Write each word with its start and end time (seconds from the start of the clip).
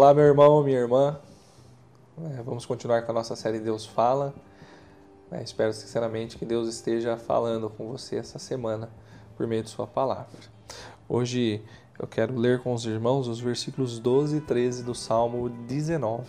Olá, 0.00 0.14
meu 0.14 0.24
irmão, 0.24 0.64
minha 0.64 0.78
irmã. 0.78 1.20
É, 2.32 2.42
vamos 2.42 2.64
continuar 2.64 3.02
com 3.02 3.12
a 3.12 3.14
nossa 3.14 3.36
série 3.36 3.58
Deus 3.58 3.84
Fala. 3.84 4.32
É, 5.30 5.42
espero 5.42 5.74
sinceramente 5.74 6.38
que 6.38 6.46
Deus 6.46 6.70
esteja 6.70 7.18
falando 7.18 7.68
com 7.68 7.86
você 7.86 8.16
essa 8.16 8.38
semana 8.38 8.88
por 9.36 9.46
meio 9.46 9.62
de 9.62 9.68
Sua 9.68 9.86
palavra. 9.86 10.40
Hoje 11.06 11.62
eu 11.98 12.06
quero 12.06 12.34
ler 12.34 12.62
com 12.62 12.72
os 12.72 12.86
irmãos 12.86 13.28
os 13.28 13.40
versículos 13.40 13.98
12 13.98 14.38
e 14.38 14.40
13 14.40 14.84
do 14.84 14.94
Salmo 14.94 15.50
19. 15.68 16.24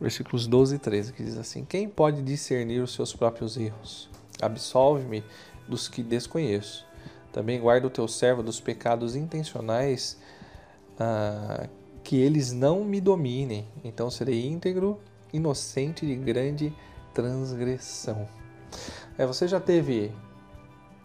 Versículos 0.00 0.48
12 0.48 0.74
e 0.74 0.78
13, 0.80 1.12
que 1.12 1.22
diz 1.22 1.38
assim: 1.38 1.64
Quem 1.64 1.88
pode 1.88 2.20
discernir 2.20 2.80
os 2.80 2.92
seus 2.92 3.14
próprios 3.14 3.56
erros? 3.56 4.10
Absolve-me 4.42 5.22
dos 5.68 5.86
que 5.86 6.02
desconheço. 6.02 6.84
Também 7.32 7.60
guarda 7.60 7.86
o 7.86 7.90
teu 7.90 8.08
servo 8.08 8.42
dos 8.42 8.60
pecados 8.60 9.14
intencionais 9.14 10.18
ah, 10.98 11.68
que 12.02 12.16
eles 12.16 12.52
não 12.52 12.84
me 12.84 13.00
dominem, 13.00 13.66
então 13.84 14.10
serei 14.10 14.46
íntegro, 14.46 14.98
inocente 15.32 16.06
de 16.06 16.16
grande 16.16 16.74
transgressão. 17.14 18.28
É, 19.18 19.26
você 19.26 19.46
já 19.46 19.60
teve 19.60 20.12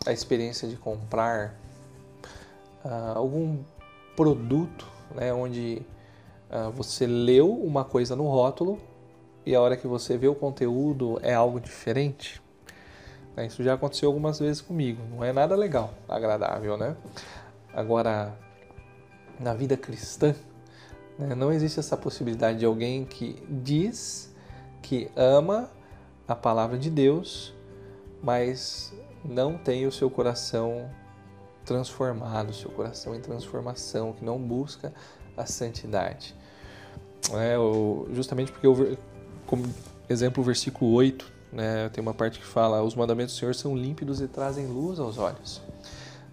a 0.05 0.12
experiência 0.12 0.67
de 0.67 0.76
comprar 0.77 1.55
uh, 2.84 3.17
algum 3.17 3.59
produto 4.16 4.88
né, 5.13 5.34
onde 5.34 5.81
uh, 6.50 6.72
você 6.72 7.05
leu 7.05 7.52
uma 7.52 7.84
coisa 7.84 8.16
no 8.16 8.27
rótulo 8.27 8.80
e 9.45 9.53
a 9.53 9.62
hora 9.62 9.77
que 9.77 9.88
você 9.88 10.17
vê 10.17 10.27
o 10.27 10.36
conteúdo 10.36 11.20
é 11.22 11.34
algo 11.34 11.59
diferente? 11.59 12.41
É, 13.38 13.45
isso 13.45 13.64
já 13.64 13.73
aconteceu 13.73 14.08
algumas 14.08 14.39
vezes 14.39 14.62
comigo. 14.62 15.02
Não 15.12 15.23
é 15.23 15.34
nada 15.34 15.55
legal, 15.55 15.94
agradável, 16.08 16.77
né? 16.77 16.95
Agora, 17.73 18.33
na 19.39 19.53
vida 19.53 19.75
cristã? 19.75 20.33
Não 21.17 21.52
existe 21.52 21.80
essa 21.80 21.95
possibilidade 21.95 22.59
de 22.59 22.66
alguém 22.66 23.05
que 23.05 23.41
diz 23.49 24.33
que 24.81 25.09
ama 25.16 25.69
a 26.27 26.35
palavra 26.35 26.77
de 26.77 26.89
Deus, 26.89 27.53
mas 28.21 28.94
não 29.23 29.58
tem 29.58 29.88
o 29.88 29.91
seu 29.91 30.09
coração 30.09 30.89
transformado, 31.63 32.49
o 32.49 32.53
seu 32.53 32.69
coração 32.69 33.16
em 33.16 33.21
transformação, 33.21 34.13
que 34.13 34.23
não 34.23 34.38
busca 34.38 34.93
a 35.38 35.45
santidade. 35.45 36.36
É, 37.33 37.55
justamente 38.13 38.52
porque, 38.52 38.67
eu, 38.67 38.97
como 39.47 39.66
exemplo, 40.09 40.43
o 40.43 40.45
versículo 40.45 40.91
8, 40.91 41.33
né, 41.52 41.89
tem 41.89 42.02
uma 42.02 42.13
parte 42.13 42.39
que 42.39 42.45
fala: 42.45 42.83
Os 42.83 42.93
mandamentos 42.93 43.33
do 43.33 43.39
Senhor 43.39 43.55
são 43.55 43.75
límpidos 43.75 44.21
e 44.21 44.27
trazem 44.27 44.67
luz 44.67 44.99
aos 44.99 45.17
olhos. 45.17 45.61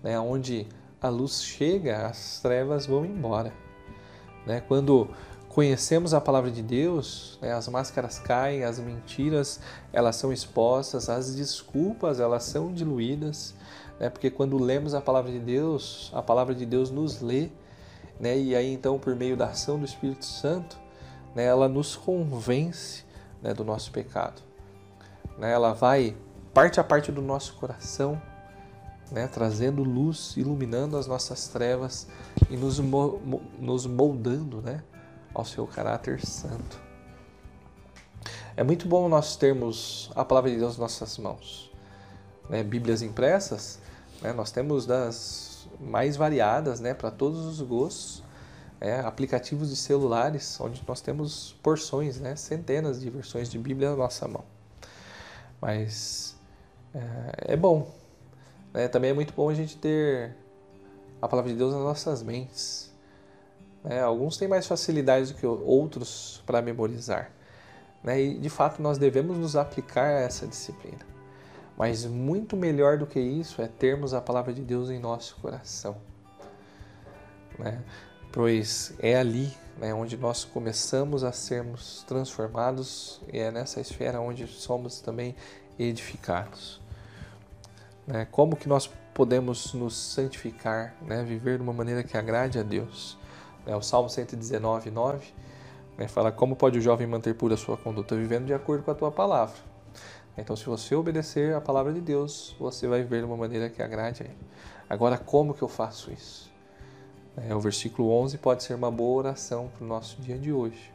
Né, 0.03 0.19
onde 0.19 0.67
a 1.01 1.09
luz 1.09 1.43
chega, 1.43 2.07
as 2.07 2.41
trevas 2.41 2.87
vão 2.87 3.07
embora. 3.07 3.53
Né? 4.47 4.63
Quando 4.67 5.09
conhecemos 5.53 6.15
a 6.15 6.21
palavra 6.21 6.51
de 6.51 6.63
Deus, 6.63 7.39
né, 7.43 7.53
as 7.53 7.69
máscaras 7.69 8.19
caem, 8.19 8.65
as 8.65 8.79
mentiras 8.79 9.61
elas 9.93 10.17
são 10.17 10.33
expostas, 10.33 11.11
as 11.11 11.35
desculpas 11.35 12.21
elas 12.21 12.45
são 12.45 12.73
diluídas, 12.73 13.55
né, 14.01 14.09
porque 14.09 14.31
quando 14.31 14.57
lemos 14.57 14.95
a 14.95 15.01
palavra 15.01 15.31
de 15.31 15.39
Deus, 15.39 16.11
a 16.15 16.23
palavra 16.23 16.55
de 16.55 16.65
Deus 16.65 16.91
nos 16.91 17.21
lê, 17.21 17.51
né, 18.19 18.39
e 18.39 18.57
aí 18.57 18.73
então 18.73 18.99
por 18.99 19.15
meio 19.15 19.37
da 19.37 19.49
ação 19.49 19.79
do 19.79 19.85
Espírito 19.85 20.25
Santo, 20.25 20.79
né, 21.35 21.45
ela 21.45 21.69
nos 21.69 21.97
convence 21.97 23.05
né, 23.43 23.53
do 23.53 23.63
nosso 23.63 23.93
pecado, 23.93 24.41
né, 25.37 25.53
ela 25.53 25.75
vai 25.75 26.17
parte 26.55 26.81
a 26.81 26.85
parte 26.85 27.13
do 27.13 27.21
nosso 27.21 27.57
coração, 27.57 28.21
né, 29.11 29.27
trazendo 29.27 29.83
luz, 29.83 30.35
iluminando 30.37 30.97
as 30.97 31.07
nossas 31.07 31.49
trevas 31.49 32.07
e 32.49 32.57
nos, 32.57 32.79
nos 33.59 33.87
moldando 33.87 34.63
né, 34.63 34.83
ao 35.35 35.45
seu 35.45 35.67
caráter 35.67 36.25
santo. 36.25 36.81
É 38.57 38.63
muito 38.63 38.87
bom 38.87 39.09
nós 39.09 39.37
termos 39.37 40.11
a 40.15 40.25
palavra 40.25 40.51
de 40.51 40.57
Deus 40.57 40.77
em 40.77 40.81
nossas 40.81 41.19
mãos. 41.19 41.71
Né, 42.49 42.63
Bíblias 42.63 43.03
impressas, 43.03 43.79
né, 44.21 44.33
nós 44.33 44.51
temos 44.51 44.87
das 44.87 45.69
mais 45.81 46.17
variadas 46.17 46.81
né, 46.81 46.95
para 46.95 47.11
todos 47.11 47.45
os 47.47 47.61
gostos. 47.61 48.23
É, 48.85 48.99
aplicativos 48.99 49.69
de 49.69 49.77
celulares, 49.77 50.61
onde 50.61 50.83
nós 50.89 51.01
temos 51.01 51.55
porções, 51.63 52.19
né, 52.19 52.35
centenas 52.35 53.01
de 53.01 53.09
versões 53.11 53.49
de 53.49 53.57
Bíblia 53.57 53.91
na 53.91 53.97
nossa 53.97 54.27
mão. 54.27 54.43
Mas 55.61 56.35
é, 56.93 57.53
é 57.53 57.57
bom 57.57 57.89
né? 58.73 58.89
Também 58.89 59.11
é 59.11 59.15
muito 59.15 59.33
bom 59.35 59.49
a 59.49 59.55
gente 59.55 59.77
ter 59.77 60.35
a 61.21 61.29
palavra 61.29 61.53
de 61.53 61.57
Deus 61.57 61.73
nas 61.73 61.83
nossas 61.83 62.23
mentes. 62.23 62.93
Né? 63.85 64.01
Alguns 64.01 64.37
têm 64.37 64.49
mais 64.49 64.67
facilidade 64.67 65.33
do 65.33 65.39
que 65.39 65.47
outros 65.47 66.43
para 66.47 66.63
memorizar. 66.63 67.31
Né? 68.03 68.21
E 68.21 68.39
de 68.39 68.51
fato 68.51 68.83
nós 68.83 68.99
devemos 68.99 69.39
nos 69.39 69.57
aplicar 69.57 70.07
a 70.07 70.21
essa 70.21 70.47
disciplina. 70.47 71.07
Mas 71.77 72.05
muito 72.05 72.57
melhor 72.57 72.99
do 72.99 73.07
que 73.07 73.21
isso 73.21 73.63
é 73.63 73.67
termos 73.67 74.13
a 74.15 74.21
palavra 74.21 74.53
de 74.53 74.63
Deus 74.63 74.91
em 74.91 74.99
nosso 74.99 75.37
coração. 75.37 75.97
Né? 77.59 77.83
Pois 78.33 78.95
é 78.99 79.17
ali 79.17 79.53
né, 79.79 79.93
onde 79.95 80.17
nós 80.17 80.45
começamos 80.45 81.23
a 81.23 81.33
sermos 81.33 82.05
transformados 82.07 83.21
e 83.33 83.39
é 83.39 83.51
nessa 83.51 83.81
esfera 83.81 84.21
onde 84.21 84.47
somos 84.47 85.01
também 85.01 85.35
edificados. 85.79 86.82
Né? 88.07 88.27
Como 88.31 88.57
que 88.57 88.69
nós 88.69 88.89
podemos 89.15 89.73
nos 89.75 89.97
santificar, 89.97 90.95
né? 91.03 91.23
viver 91.23 91.57
de 91.57 91.63
uma 91.63 91.73
maneira 91.73 92.03
que 92.03 92.17
agrade 92.17 92.59
a 92.59 92.63
Deus? 92.63 93.19
Né? 93.67 93.77
O 93.77 93.83
Salmo 93.83 94.09
119, 94.09 94.91
9 94.91 95.27
né? 95.97 96.09
fala 96.09 96.33
como 96.33 96.57
pode 96.57 96.79
o 96.79 96.83
jovem 96.83 97.07
manter 97.07 97.35
pura 97.35 97.57
sua 97.57 97.77
conduta, 97.77 98.17
vivendo 98.17 98.47
de 98.47 98.55
acordo 98.55 98.83
com 98.83 98.91
a 98.91 98.95
tua 98.95 99.11
palavra. 99.11 99.57
Então, 100.37 100.57
se 100.57 100.65
você 100.65 100.95
obedecer 100.95 101.55
a 101.55 101.61
palavra 101.61 101.93
de 101.93 102.01
Deus, 102.01 102.57
você 102.59 102.87
vai 102.89 103.03
viver 103.03 103.19
de 103.19 103.27
uma 103.27 103.37
maneira 103.37 103.69
que 103.69 103.83
agrade 103.83 104.23
a 104.23 104.27
Ele. 104.27 104.39
Agora, 104.89 105.19
como 105.19 105.53
que 105.53 105.63
eu 105.63 105.69
faço 105.69 106.11
isso? 106.11 106.51
É, 107.37 107.55
o 107.55 107.61
versículo 107.61 108.11
11 108.11 108.39
pode 108.39 108.63
ser 108.63 108.75
uma 108.75 108.91
boa 108.91 109.19
oração 109.19 109.69
para 109.69 109.85
o 109.85 109.87
nosso 109.87 110.21
dia 110.21 110.39
de 110.39 110.53
hoje. 110.53 110.93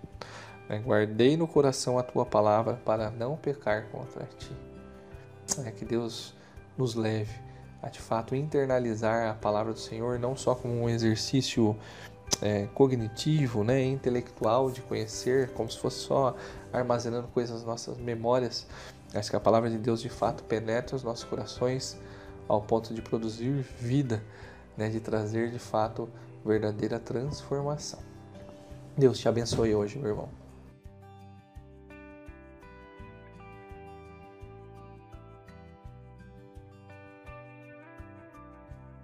É, 0.70 0.78
guardei 0.80 1.38
no 1.38 1.48
coração 1.48 1.98
a 1.98 2.04
tua 2.04 2.26
palavra 2.26 2.80
para 2.84 3.10
não 3.10 3.36
pecar 3.36 3.86
contra 3.90 4.26
ti. 4.38 4.52
É 5.66 5.72
que 5.72 5.86
Deus 5.86 6.36
nos 6.78 6.96
leve 6.96 7.48
a 7.82 7.90
de 7.90 8.00
fato 8.00 8.36
internalizar 8.36 9.30
a 9.30 9.34
palavra 9.34 9.74
do 9.74 9.80
Senhor 9.80 10.20
não 10.20 10.36
só 10.36 10.56
como 10.56 10.74
um 10.74 10.90
exercício 10.90 11.76
é, 12.42 12.68
cognitivo, 12.74 13.64
né, 13.64 13.84
intelectual 13.84 14.70
de 14.70 14.82
conhecer, 14.82 15.52
como 15.54 15.70
se 15.70 15.78
fosse 15.78 16.00
só 16.00 16.36
armazenando 16.72 17.28
coisas 17.30 17.58
nas 17.58 17.66
nossas 17.66 17.98
memórias, 17.98 18.68
mas 19.14 19.30
que 19.30 19.36
a 19.36 19.40
palavra 19.40 19.70
de 19.70 19.78
Deus 19.78 20.02
de 20.02 20.10
fato 20.10 20.44
penetre 20.44 20.96
os 20.96 21.04
nossos 21.04 21.24
corações 21.24 21.98
ao 22.48 22.62
ponto 22.62 22.94
de 22.94 23.02
produzir 23.02 23.66
vida, 23.80 24.22
né, 24.76 24.90
de 24.90 25.00
trazer 25.00 25.52
de 25.52 25.60
fato 25.60 26.10
verdadeira 26.46 27.00
transformação. 27.00 28.00
Deus 28.98 29.20
te 29.20 29.28
abençoe 29.28 29.76
hoje, 29.76 29.98
meu 29.98 30.10
irmão. 30.10 30.47